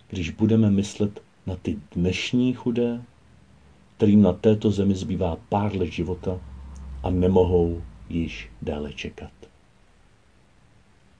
když 0.09 0.31
budeme 0.31 0.71
myslet 0.71 1.21
na 1.47 1.57
ty 1.57 1.79
dnešní 1.95 2.55
chudé, 2.55 3.03
kterým 3.97 4.23
na 4.23 4.33
této 4.33 4.71
zemi 4.71 4.95
zbývá 4.95 5.37
pár 5.37 5.77
let 5.77 5.87
života 5.87 6.41
a 7.03 7.11
nemohou 7.11 7.83
již 8.09 8.51
dále 8.63 8.93
čekat. 8.93 9.33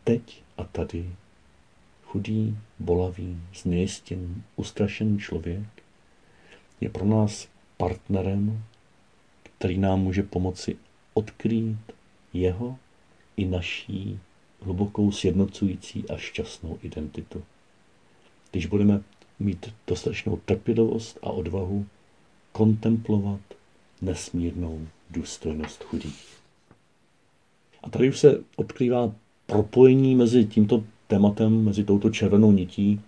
Teď 0.05 0.43
a 0.59 0.65
tady 0.65 1.11
chudý, 2.05 2.59
bolavý, 2.79 3.41
znejistěn, 3.55 4.43
ustrašený 4.57 5.19
člověk 5.19 5.69
je 6.81 6.91
pro 6.91 7.05
nás 7.05 7.49
partnerem, 7.77 8.65
který 9.43 9.79
nám 9.79 10.01
může 10.01 10.23
pomoci 10.23 10.77
odkrýt 11.15 11.93
jeho 12.33 12.79
i 13.37 13.47
naší 13.47 14.21
hlubokou 14.63 15.13
sjednocující 15.13 16.09
a 16.09 16.17
šťastnou 16.17 16.79
identitu. 16.83 17.45
Když 18.51 18.67
budeme 18.67 19.03
mít 19.41 19.75
dostatečnou 19.87 20.41
trpělivost 20.45 21.19
a 21.23 21.31
odvahu 21.31 21.87
kontemplovat 22.53 23.41
nesmírnou 24.03 24.87
důstojnost 25.11 25.85
chudých. 25.85 26.27
A 27.83 27.91
tady 27.91 28.09
už 28.09 28.19
se 28.19 28.43
odkrývá 28.57 29.13
propojení 29.47 30.15
mezi 30.15 30.45
tímto 30.45 30.85
tématem, 31.07 31.65
mezi 31.65 31.85
touto 31.85 32.11
červenou 32.11 32.53
nití 32.53 33.01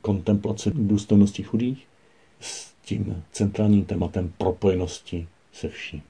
kontemplace 0.00 0.70
důstojnosti 0.74 1.42
chudých 1.42 1.86
s 2.40 2.72
tím 2.84 3.22
centrálním 3.32 3.84
tématem 3.84 4.32
propojenosti 4.38 5.28
se 5.52 5.68
vším. 5.68 6.02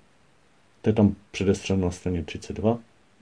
To 0.83 0.89
je 0.89 0.95
tam 0.95 1.15
předestřeno 1.31 1.85
na 1.85 1.91
straně 1.91 2.25
32. 2.25 2.79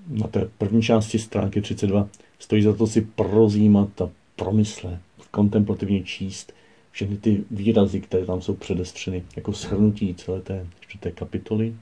Na 0.08 0.26
té 0.26 0.48
první 0.58 0.82
části 0.82 1.18
stránky 1.18 1.60
32 1.60 2.08
stojí 2.38 2.62
za 2.62 2.72
to 2.72 2.86
si 2.86 3.00
prozímat 3.00 4.00
a 4.00 4.10
promyslet, 4.36 5.00
kontemplativně 5.30 6.02
číst 6.02 6.52
všechny 6.90 7.16
ty 7.16 7.44
výrazy, 7.50 8.00
které 8.00 8.26
tam 8.26 8.42
jsou 8.42 8.54
předestřeny, 8.54 9.24
jako 9.36 9.52
shrnutí 9.52 10.14
celé 10.14 10.40
té 10.40 10.66
čtvrté 10.80 11.12
kapitoly 11.12 11.76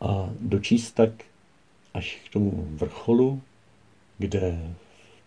a 0.00 0.30
dočíst 0.40 0.94
tak 0.94 1.10
až 1.94 2.20
k 2.26 2.32
tomu 2.32 2.68
vrcholu, 2.70 3.42
kde 4.18 4.74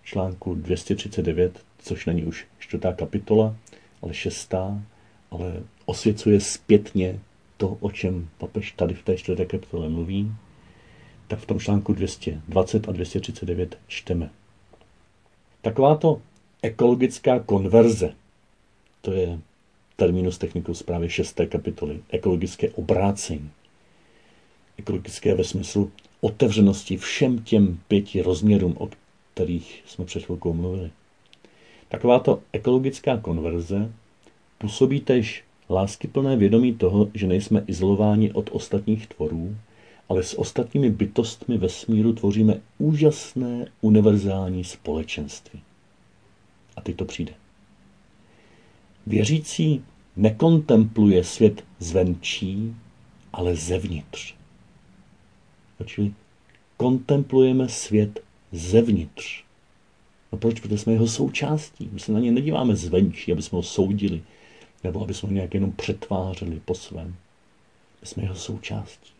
v 0.02 0.06
článku 0.06 0.56
239, 0.56 1.64
což 1.80 2.06
není 2.06 2.24
už 2.24 2.48
čtvrtá 2.60 2.94
kapitola, 2.94 3.56
ale 4.02 4.14
šestá, 4.14 4.82
ale 5.32 5.64
osvěcuje 5.86 6.40
zpětně 6.40 7.20
to, 7.58 7.78
o 7.80 7.92
čem 7.92 8.30
papež 8.38 8.72
tady 8.72 8.94
v 8.94 9.04
té 9.04 9.18
čtvrté 9.18 9.46
kapitole 9.46 9.90
mluví, 9.90 10.32
tak 11.28 11.40
v 11.40 11.46
tom 11.46 11.60
článku 11.60 11.94
220 11.94 12.90
a 12.90 12.92
239 12.92 13.78
čteme. 13.88 14.30
Takováto 15.62 16.22
ekologická 16.62 17.40
konverze, 17.40 18.14
to 19.02 19.12
je 19.12 19.40
terminus 19.96 20.38
technicus 20.38 20.80
zprávy 20.80 21.10
6. 21.10 21.40
kapitoly, 21.50 22.00
ekologické 22.10 22.70
obrácení. 22.70 23.50
Ekologické 24.78 25.36
ve 25.36 25.44
smyslu 25.44 25.92
otevřenosti 26.22 26.98
všem 26.98 27.40
těm 27.40 27.80
pěti 27.88 28.22
rozměrům, 28.22 28.76
o 28.78 28.90
kterých 29.34 29.84
jsme 29.88 30.06
před 30.06 30.24
chvilkou 30.24 30.54
mluvili. 30.54 30.92
Takováto 31.90 32.40
ekologická 32.54 33.18
konverze 33.18 33.92
působí 34.58 35.00
tež 35.00 35.44
láskyplné 35.70 36.36
vědomí 36.36 36.74
toho, 36.74 37.10
že 37.14 37.28
nejsme 37.28 37.64
izolováni 37.68 38.32
od 38.32 38.50
ostatních 38.54 39.08
tvorů, 39.08 39.56
ale 40.10 40.24
s 40.24 40.40
ostatními 40.40 40.90
bytostmi 40.90 41.58
ve 41.58 41.70
smíru 41.70 42.14
tvoříme 42.14 42.62
úžasné 42.78 43.66
univerzální 43.82 44.64
společenství. 44.64 45.62
A 46.76 46.82
teď 46.82 46.96
to 46.96 47.06
přijde. 47.06 47.34
Věřící 49.08 49.84
nekontempluje 50.16 51.24
svět 51.24 51.64
zvenčí, 51.80 52.76
ale 53.34 53.56
zevnitř. 53.56 54.36
Čili 55.86 56.14
kontemplujeme 56.78 57.70
svět 57.70 58.20
zevnitř. 58.52 59.44
No 60.32 60.38
proč? 60.38 60.60
Protože 60.60 60.78
jsme 60.78 60.94
jeho 60.94 61.08
součástí. 61.08 61.90
My 61.92 62.00
se 62.00 62.12
na 62.12 62.20
ně 62.20 62.32
nedíváme 62.32 62.76
zvenčí, 62.76 63.32
aby 63.32 63.42
jsme 63.42 63.56
ho 63.56 63.64
soudili, 63.64 64.24
nebo 64.84 65.04
aby 65.04 65.14
jsme 65.14 65.30
ho 65.30 65.36
nějak 65.36 65.54
jenom 65.54 65.72
přetvářeli 65.72 66.62
po 66.66 66.76
svém. 66.76 67.16
My 68.02 68.08
jsme 68.08 68.24
jeho 68.24 68.36
součástí. 68.36 69.12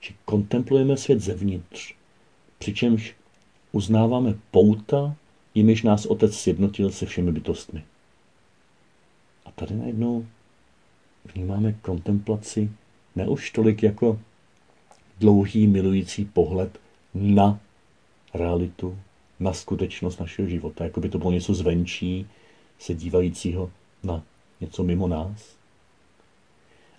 Či 0.00 0.14
kontemplujeme 0.24 0.96
svět 0.96 1.20
zevnitř, 1.20 1.94
přičemž 2.58 3.14
uznáváme 3.72 4.34
pouta, 4.50 5.16
jimiž 5.54 5.82
nás 5.82 6.06
Otec 6.06 6.36
sjednotil 6.36 6.90
se 6.90 7.06
všemi 7.06 7.32
bytostmi. 7.32 7.84
A 9.44 9.50
tady 9.50 9.74
najednou 9.74 10.26
vnímáme 11.34 11.72
kontemplaci 11.72 12.70
ne 13.16 13.28
už 13.28 13.50
tolik 13.50 13.82
jako 13.82 14.20
dlouhý 15.18 15.66
milující 15.66 16.24
pohled 16.24 16.80
na 17.14 17.60
realitu, 18.34 18.98
na 19.40 19.52
skutečnost 19.52 20.20
našeho 20.20 20.48
života, 20.48 20.84
jako 20.84 21.00
by 21.00 21.08
to 21.08 21.18
bylo 21.18 21.32
něco 21.32 21.54
zvenčí, 21.54 22.26
se 22.78 22.94
dívajícího 22.94 23.70
na 24.02 24.22
něco 24.60 24.84
mimo 24.84 25.08
nás. 25.08 25.56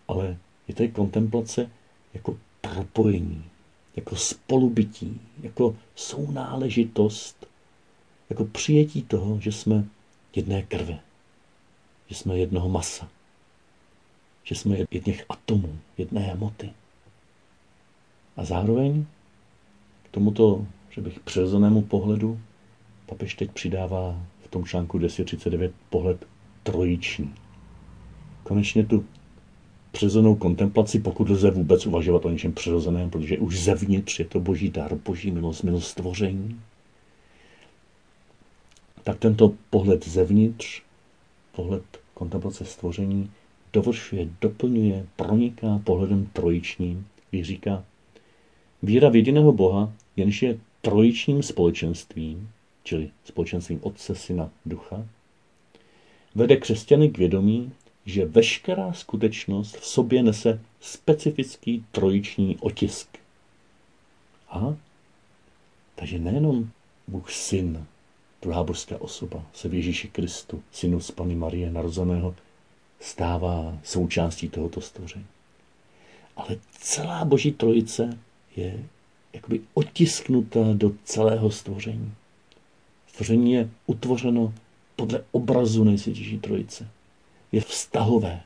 Ale 0.07 0.37
je 0.67 0.75
tady 0.75 0.89
kontemplace 0.89 1.69
jako 2.13 2.37
propojení, 2.61 3.43
jako 3.95 4.15
spolubytí, 4.15 5.21
jako 5.41 5.75
sounáležitost, 5.95 7.40
jako 8.31 8.45
přijetí 8.45 9.01
toho, 9.01 9.39
že 9.39 9.51
jsme 9.51 9.85
jedné 10.35 10.61
krve, 10.61 10.99
že 12.07 12.15
jsme 12.15 12.37
jednoho 12.37 12.69
masa, 12.69 13.07
že 14.43 14.55
jsme 14.55 14.77
jedných 14.91 15.23
atomů, 15.29 15.79
jedné 15.97 16.21
hmoty. 16.21 16.69
A 18.37 18.45
zároveň 18.45 19.05
k 20.03 20.11
tomuto, 20.11 20.65
že 20.89 21.01
bych 21.01 21.19
přirozenému 21.19 21.81
pohledu, 21.81 22.39
papež 23.05 23.35
teď 23.35 23.51
přidává 23.51 24.21
v 24.43 24.47
tom 24.47 24.65
článku 24.65 24.97
239 24.97 25.71
pohled 25.89 26.25
trojiční. 26.63 27.35
Konečně 28.43 28.85
tu 28.85 29.05
přirozenou 29.91 30.35
kontemplaci, 30.35 30.99
pokud 30.99 31.29
lze 31.29 31.51
vůbec 31.51 31.85
uvažovat 31.85 32.25
o 32.25 32.29
něčem 32.29 32.53
přirozeném, 32.53 33.09
protože 33.09 33.37
už 33.37 33.59
zevnitř 33.59 34.19
je 34.19 34.25
to 34.25 34.39
boží 34.39 34.69
dar, 34.69 34.95
boží 34.95 35.31
milost, 35.31 35.63
milost 35.63 35.87
stvoření, 35.87 36.61
tak 39.03 39.19
tento 39.19 39.53
pohled 39.69 40.07
zevnitř, 40.07 40.81
pohled 41.51 41.83
kontemplace 42.13 42.65
stvoření, 42.65 43.31
dovršuje, 43.73 44.29
doplňuje, 44.41 45.05
proniká 45.15 45.81
pohledem 45.83 46.25
trojičním, 46.33 47.07
kdy 47.29 47.43
říká, 47.43 47.83
víra 48.83 49.09
v 49.09 49.15
jediného 49.15 49.51
Boha, 49.51 49.93
jenž 50.15 50.41
je 50.41 50.59
trojičním 50.81 51.43
společenstvím, 51.43 52.49
čili 52.83 53.11
společenstvím 53.25 53.79
Otce, 53.83 54.15
Syna, 54.15 54.49
Ducha, 54.65 55.05
vede 56.35 56.57
křesťany 56.57 57.09
k 57.09 57.17
vědomí, 57.17 57.71
že 58.05 58.25
veškerá 58.25 58.93
skutečnost 58.93 59.77
v 59.77 59.85
sobě 59.85 60.23
nese 60.23 60.61
specifický 60.79 61.85
trojiční 61.91 62.57
otisk. 62.57 63.17
A 64.49 64.75
takže 65.95 66.19
nejenom 66.19 66.69
Bůh 67.07 67.31
syn, 67.31 67.85
druhá 68.41 68.63
božská 68.63 69.01
osoba, 69.01 69.43
se 69.53 69.69
v 69.69 69.73
Ježíši 69.73 70.07
Kristu, 70.07 70.63
synu 70.71 70.99
z 70.99 71.11
Pany 71.11 71.35
Marie 71.35 71.71
narozeného, 71.71 72.35
stává 72.99 73.77
součástí 73.83 74.49
tohoto 74.49 74.81
stvoření. 74.81 75.25
Ale 76.35 76.57
celá 76.71 77.25
boží 77.25 77.51
trojice 77.51 78.17
je 78.55 78.83
jakoby 79.33 79.61
otisknuta 79.73 80.59
do 80.73 80.91
celého 81.03 81.51
stvoření. 81.51 82.13
Stvoření 83.07 83.53
je 83.53 83.69
utvořeno 83.85 84.53
podle 84.95 85.23
obrazu 85.31 85.83
nejsvětější 85.83 86.39
trojice. 86.39 86.87
Je 87.51 87.61
vztahové. 87.61 88.41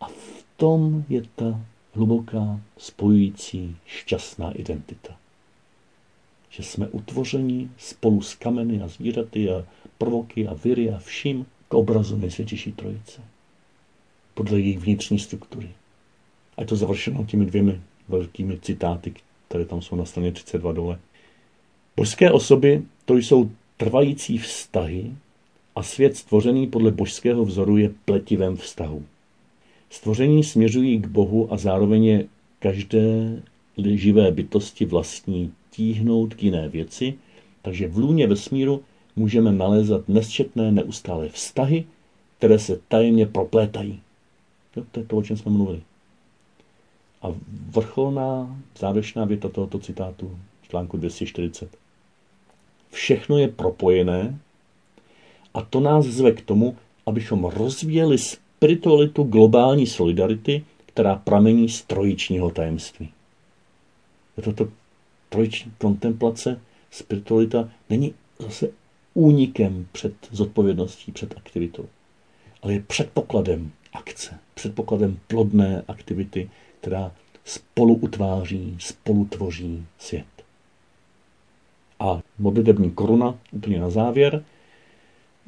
A 0.00 0.08
v 0.08 0.44
tom 0.56 1.04
je 1.08 1.22
ta 1.34 1.60
hluboká, 1.94 2.60
spojující, 2.78 3.76
šťastná 3.86 4.50
identita. 4.50 5.16
Že 6.52 6.62
jsme 6.62 6.88
utvořeni 6.88 7.70
spolu 7.78 8.22
s 8.22 8.34
kameny 8.34 8.82
a 8.82 8.88
zvířaty 8.88 9.50
a 9.50 9.64
prvoky 9.98 10.48
a 10.48 10.54
viry 10.54 10.90
a 10.90 10.98
vším 10.98 11.46
k 11.68 11.74
obrazu 11.74 12.16
nejsvětější 12.16 12.72
trojice. 12.72 13.20
Podle 14.34 14.60
jejich 14.60 14.78
vnitřní 14.78 15.18
struktury. 15.18 15.68
A 16.56 16.60
je 16.60 16.66
to 16.66 16.76
završeno 16.76 17.24
těmi 17.24 17.46
dvěmi 17.46 17.80
velkými 18.08 18.58
citáty, 18.60 19.12
které 19.48 19.64
tam 19.64 19.82
jsou 19.82 19.96
na 19.96 20.04
straně 20.04 20.32
32 20.32 20.72
dole. 20.72 20.98
Božské 21.96 22.30
osoby 22.30 22.82
to 23.04 23.16
jsou 23.16 23.50
trvající 23.76 24.38
vztahy 24.38 25.12
a 25.76 25.82
svět 25.82 26.16
stvořený 26.16 26.66
podle 26.66 26.90
božského 26.90 27.44
vzoru 27.44 27.76
je 27.76 27.90
pletivém 28.04 28.56
vztahu. 28.56 29.04
Stvoření 29.90 30.44
směřují 30.44 30.98
k 30.98 31.06
Bohu 31.06 31.52
a 31.52 31.56
zároveň 31.56 32.04
je 32.04 32.26
každé 32.58 33.42
živé 33.94 34.30
bytosti 34.30 34.84
vlastní 34.84 35.52
tíhnout 35.72 36.34
k 36.34 36.42
jiné 36.42 36.68
věci, 36.68 37.14
takže 37.62 37.88
v 37.88 37.98
lůně 37.98 38.26
vesmíru 38.26 38.82
můžeme 39.16 39.52
nalézat 39.52 40.08
nesčetné 40.08 40.72
neustále 40.72 41.28
vztahy, 41.28 41.84
které 42.38 42.58
se 42.58 42.80
tajemně 42.88 43.26
proplétají. 43.26 44.00
Jo, 44.76 44.84
to 44.92 45.00
je 45.00 45.06
to, 45.06 45.16
o 45.16 45.22
čem 45.22 45.36
jsme 45.36 45.52
mluvili. 45.52 45.80
A 47.22 47.34
vrcholná 47.70 48.60
závěrečná 48.78 49.24
věta 49.24 49.48
tohoto 49.48 49.78
citátu, 49.78 50.38
článku 50.68 50.96
240. 50.96 51.76
Všechno 52.90 53.38
je 53.38 53.48
propojené 53.48 54.38
a 55.54 55.62
to 55.62 55.80
nás 55.80 56.04
zve 56.04 56.32
k 56.32 56.40
tomu, 56.40 56.76
abychom 57.06 57.44
rozvíjeli 57.44 58.18
spiritualitu 58.18 59.22
globální 59.22 59.86
solidarity, 59.86 60.64
která 60.86 61.16
pramení 61.16 61.68
z 61.68 61.82
trojičního 61.82 62.50
tajemství. 62.50 63.08
Toto 64.44 64.68
trojiční 65.32 65.72
kontemplace, 65.78 66.60
spiritualita 66.90 67.68
není 67.90 68.14
zase 68.38 68.68
únikem 69.14 69.86
před 69.92 70.14
zodpovědností, 70.30 71.12
před 71.12 71.34
aktivitou, 71.36 71.86
ale 72.62 72.72
je 72.72 72.80
předpokladem 72.80 73.70
akce, 73.92 74.38
předpokladem 74.54 75.18
plodné 75.26 75.82
aktivity, 75.88 76.50
která 76.80 77.12
spolu 77.44 77.94
utváří, 77.94 78.76
spolu 78.78 79.24
tvoří 79.24 79.86
svět. 79.98 80.26
A 82.00 82.20
modlitební 82.38 82.90
koruna 82.90 83.38
úplně 83.52 83.80
na 83.80 83.90
závěr 83.90 84.44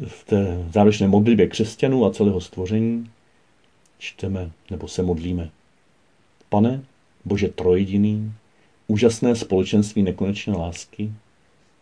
v 0.07 0.25
té 0.25 0.69
závěrečné 0.73 1.09
modlitbě 1.09 1.47
křesťanů 1.47 2.05
a 2.05 2.13
celého 2.13 2.41
stvoření 2.41 3.11
čteme 3.99 4.51
nebo 4.71 4.89
se 4.89 5.03
modlíme. 5.03 5.51
Pane, 6.49 6.85
Bože 7.25 7.49
trojediný, 7.49 8.33
úžasné 8.87 9.37
společenství 9.37 10.03
nekonečné 10.03 10.57
lásky, 10.57 11.13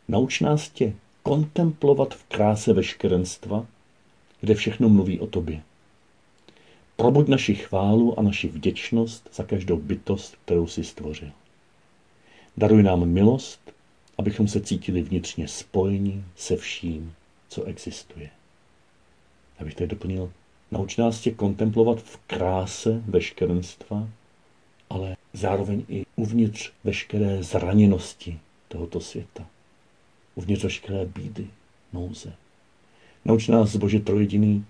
nauč 0.09 0.41
nás 0.41 0.69
tě 0.69 0.93
kontemplovat 1.23 2.15
v 2.15 2.25
kráse 2.25 2.73
veškerenstva, 2.73 3.67
kde 4.41 4.55
všechno 4.55 4.89
mluví 4.89 5.21
o 5.21 5.27
tobě. 5.27 5.63
Probuď 6.97 7.29
naši 7.29 7.55
chválu 7.55 8.19
a 8.19 8.23
naši 8.23 8.49
vděčnost 8.49 9.29
za 9.35 9.45
každou 9.45 9.77
bytost, 9.77 10.37
kterou 10.45 10.67
si 10.67 10.85
stvořil. 10.85 11.31
Daruj 12.57 12.83
nám 12.83 13.09
milost, 13.09 13.73
abychom 14.19 14.49
se 14.49 14.61
cítili 14.61 15.03
vnitřně 15.03 15.49
spojeni 15.49 16.25
se 16.37 16.57
vším, 16.57 17.15
co 17.49 17.65
existuje. 17.65 18.31
Abych 19.59 19.75
tady 19.75 19.89
doplnil, 19.89 20.33
nauč 20.71 20.97
nás 20.97 21.21
tě 21.21 21.31
kontemplovat 21.31 22.03
v 22.03 22.17
kráse 22.27 23.03
veškerenstva, 23.07 24.09
ale 24.91 25.17
zároveň 25.33 25.85
i 25.89 26.05
uvnitř 26.23 26.73
veškeré 26.85 27.43
zraněnosti 27.43 28.39
tohoto 28.69 29.01
světa. 29.01 29.47
Uvnitř 30.35 30.65
veškeré 30.65 31.07
bídy, 31.07 31.47
nouze. 31.93 32.33
Nauč 33.25 33.49
nás, 33.49 33.77
Bože 33.77 34.01
trojediný, 34.01 34.65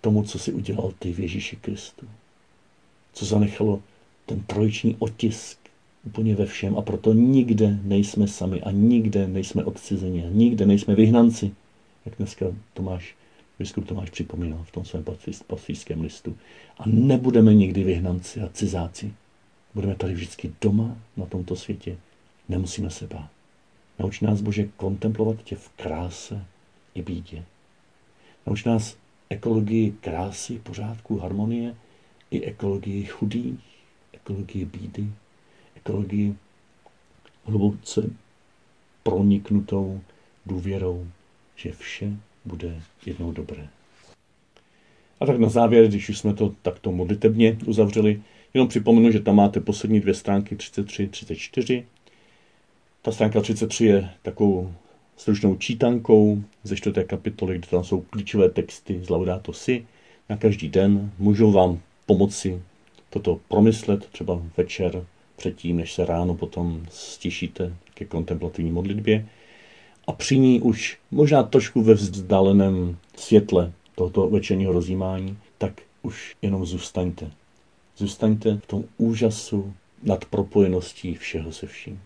tomu, 0.00 0.22
co 0.22 0.38
si 0.38 0.52
udělal 0.52 0.92
ty 0.98 1.12
v 1.12 1.20
Ježíši 1.20 1.56
Kristu. 1.56 2.06
Co 3.12 3.24
zanechalo 3.24 3.82
ten 4.26 4.40
trojiční 4.40 4.96
otisk 4.98 5.58
úplně 6.04 6.34
ve 6.34 6.46
všem 6.46 6.78
a 6.78 6.82
proto 6.82 7.12
nikde 7.12 7.78
nejsme 7.82 8.28
sami 8.28 8.62
a 8.62 8.70
nikde 8.70 9.28
nejsme 9.28 9.64
odcizeni 9.64 10.24
a 10.24 10.28
nikde 10.30 10.66
nejsme 10.66 10.94
vyhnanci, 10.94 11.50
jak 12.06 12.16
dneska 12.16 12.46
Tomáš, 12.74 13.16
biskup 13.58 13.86
Tomáš 13.86 14.10
připomínal 14.10 14.64
v 14.64 14.70
tom 14.70 14.84
svém 14.84 15.04
pastýřském 15.46 16.00
listu. 16.00 16.36
A 16.78 16.82
nebudeme 16.86 17.54
nikdy 17.54 17.84
vyhnanci 17.84 18.40
a 18.40 18.48
cizáci. 18.48 19.12
Budeme 19.78 19.94
tady 19.94 20.14
vždycky 20.14 20.52
doma 20.60 20.96
na 21.16 21.26
tomto 21.26 21.56
světě. 21.56 21.96
Nemusíme 22.48 22.90
se 22.90 23.06
bát. 23.06 23.30
Nauč 23.98 24.20
nás, 24.20 24.40
Bože, 24.40 24.68
kontemplovat 24.76 25.42
tě 25.42 25.56
v 25.56 25.68
kráse 25.68 26.44
i 26.94 27.02
bídě. 27.02 27.44
Nauč 28.46 28.64
nás 28.64 28.96
ekologii 29.30 29.92
krásy, 30.00 30.58
pořádku, 30.58 31.18
harmonie, 31.18 31.74
i 32.30 32.44
ekologii 32.44 33.04
chudých, 33.04 33.60
ekologii 34.12 34.64
bídy, 34.64 35.06
ekologii 35.76 36.34
hluboce 37.44 38.10
proniknutou 39.02 40.00
důvěrou, 40.46 41.08
že 41.56 41.72
vše 41.72 42.16
bude 42.44 42.82
jednou 43.06 43.32
dobré. 43.32 43.68
A 45.20 45.26
tak 45.26 45.38
na 45.38 45.48
závěr, 45.48 45.88
když 45.88 46.08
už 46.08 46.18
jsme 46.18 46.34
to 46.34 46.54
takto 46.62 46.92
modlitebně 46.92 47.58
uzavřeli, 47.66 48.22
jenom 48.58 48.68
připomenu, 48.68 49.10
že 49.10 49.20
tam 49.20 49.36
máte 49.36 49.60
poslední 49.60 50.00
dvě 50.00 50.14
stránky 50.14 50.56
33, 50.56 51.08
34. 51.08 51.84
Ta 53.02 53.12
stránka 53.12 53.40
33 53.40 53.84
je 53.86 54.10
takovou 54.22 54.72
stručnou 55.16 55.56
čítankou 55.56 56.42
ze 56.64 56.76
čtvrté 56.76 57.04
kapitoly, 57.04 57.58
kde 57.58 57.66
tam 57.66 57.84
jsou 57.84 58.00
klíčové 58.00 58.48
texty 58.48 59.00
z 59.04 59.08
Laudato 59.08 59.52
Si 59.52 59.86
na 60.28 60.36
každý 60.36 60.68
den. 60.68 61.10
Můžou 61.18 61.52
vám 61.52 61.80
pomoci 62.06 62.62
toto 63.10 63.40
promyslet 63.48 64.06
třeba 64.06 64.42
večer 64.56 65.06
předtím, 65.36 65.76
než 65.76 65.94
se 65.94 66.04
ráno 66.04 66.34
potom 66.34 66.86
stišíte 66.90 67.74
ke 67.94 68.04
kontemplativní 68.04 68.70
modlitbě. 68.72 69.26
A 70.06 70.12
při 70.12 70.38
ní 70.38 70.60
už 70.60 70.98
možná 71.10 71.42
trošku 71.42 71.82
ve 71.82 71.94
vzdáleném 71.94 72.96
světle 73.16 73.72
tohoto 73.94 74.28
večerního 74.28 74.72
rozjímání, 74.72 75.38
tak 75.58 75.72
už 76.02 76.36
jenom 76.42 76.66
zůstaňte. 76.66 77.30
Zůstaňte 77.98 78.54
v 78.54 78.66
tom 78.66 78.84
úžasu 78.98 79.74
nad 80.02 80.24
propojeností 80.24 81.14
všeho 81.14 81.52
se 81.52 81.66
vším. 81.66 82.00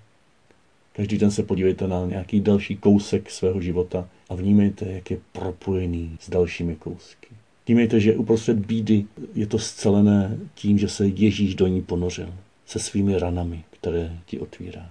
Každý 0.93 1.19
den 1.19 1.31
se 1.31 1.43
podívejte 1.43 1.89
na 1.89 2.07
nějaký 2.07 2.41
další 2.41 2.77
kousek 2.77 3.31
svého 3.31 3.61
života 3.61 4.09
a 4.29 4.35
vnímejte, 4.35 4.93
jak 4.93 5.11
je 5.11 5.19
propojený 5.33 6.17
s 6.21 6.31
dalšími 6.31 6.77
kousky. 6.77 7.29
Vnímejte, 7.67 8.01
že 8.01 8.17
uprostřed 8.17 8.59
bídy 8.59 9.05
je 9.35 9.47
to 9.47 9.59
scelené 9.59 10.39
tím, 10.55 10.79
že 10.79 10.89
se 10.89 11.07
Ježíš 11.07 11.55
do 11.55 11.67
ní 11.67 11.83
ponořil 11.83 12.35
se 12.67 12.79
svými 12.79 13.19
ranami, 13.19 13.65
které 13.71 14.19
ti 14.27 14.39
otvírá. 14.39 14.91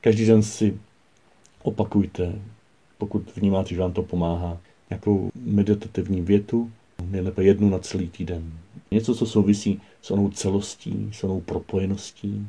Každý 0.00 0.26
den 0.26 0.42
si 0.42 0.78
opakujte, 1.62 2.32
pokud 2.98 3.36
vnímáte, 3.36 3.74
že 3.74 3.80
vám 3.80 3.92
to 3.92 4.02
pomáhá, 4.02 4.60
nějakou 4.90 5.30
meditativní 5.34 6.20
větu, 6.20 6.72
nejlépe 7.02 7.44
jednu 7.44 7.70
na 7.70 7.78
celý 7.78 8.08
týden. 8.08 8.58
Něco, 8.90 9.14
co 9.14 9.26
souvisí 9.26 9.80
s 10.02 10.10
onou 10.10 10.30
celostí, 10.30 11.10
s 11.12 11.24
onou 11.24 11.40
propojeností, 11.40 12.48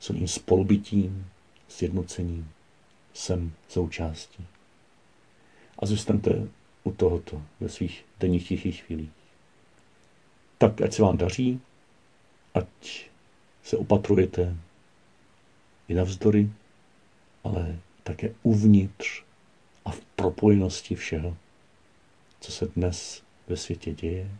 s 0.00 0.10
oným 0.10 0.28
spolubytím, 0.28 1.26
sjednocením. 1.68 2.50
Jsem 3.14 3.52
součástí. 3.68 4.46
A 5.78 5.86
zůstaňte 5.86 6.48
u 6.84 6.92
tohoto 6.92 7.42
ve 7.60 7.68
svých 7.68 8.04
denních 8.20 8.48
tichých 8.48 8.82
chvílích. 8.82 9.10
Tak 10.58 10.80
ať 10.80 10.92
se 10.92 11.02
vám 11.02 11.16
daří, 11.16 11.60
ať 12.54 12.66
se 13.64 13.76
opatrujete 13.76 14.56
i 15.88 15.94
navzdory, 15.94 16.50
ale 17.44 17.78
také 18.02 18.34
uvnitř 18.42 19.22
a 19.84 19.90
v 19.90 20.00
propojenosti 20.00 20.94
všeho, 20.94 21.36
co 22.40 22.52
se 22.52 22.66
dnes 22.76 23.22
ve 23.50 23.56
světě 23.56 23.92
děje 23.92 24.30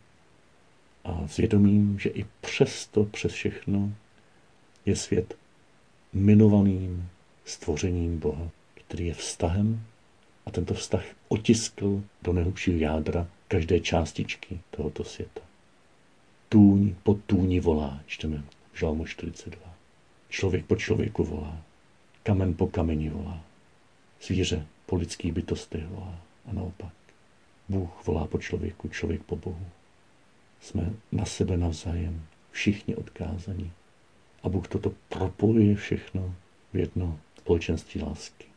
a 1.05 1.27
zvědomím, 1.27 1.99
že 1.99 2.11
i 2.11 2.27
přesto, 2.40 3.05
přes 3.05 3.33
všechno, 3.33 3.92
je 4.87 4.96
svět 4.96 5.37
minovaným 6.12 7.09
stvořením 7.44 8.18
Boha, 8.18 8.51
který 8.75 9.07
je 9.07 9.14
vztahem 9.14 9.83
a 10.46 10.51
tento 10.51 10.75
vztah 10.75 11.05
otiskl 11.29 12.03
do 12.23 12.33
nejhlubšího 12.33 12.79
jádra 12.79 13.27
každé 13.49 13.81
částičky 13.81 14.61
tohoto 14.70 15.05
světa. 15.05 15.40
Tůň 16.49 16.94
po 17.03 17.14
tůni 17.14 17.61
volá, 17.61 18.01
čteme 18.07 18.42
v 18.73 18.79
Žalmu 18.79 19.07
42. 19.07 19.75
Člověk 20.29 20.64
po 20.64 20.77
člověku 20.77 21.25
volá, 21.25 21.62
kamen 22.23 22.55
po 22.55 22.66
kameni 22.66 23.09
volá, 23.09 23.40
zvíře 24.23 24.66
po 24.87 24.96
lidských 24.96 25.33
bytostech 25.33 25.87
volá 25.87 26.20
a 26.46 26.53
naopak. 26.53 27.00
Bůh 27.70 28.06
volá 28.06 28.26
po 28.26 28.38
člověku, 28.38 28.88
člověk 28.88 29.22
po 29.22 29.37
Bohu. 29.37 29.66
Jsme 30.61 30.92
na 31.12 31.24
sebe 31.24 31.56
navzájem, 31.56 32.26
všichni 32.50 32.96
odkázaní. 32.96 33.72
A 34.42 34.48
Bůh 34.48 34.68
toto 34.68 34.92
propojuje 35.09 35.74
všechno 35.74 36.35
v 36.72 36.76
jedno 36.76 37.20
společenství 37.38 38.02
lásky. 38.02 38.50